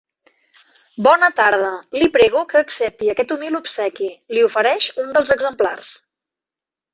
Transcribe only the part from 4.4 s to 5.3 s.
ofereix un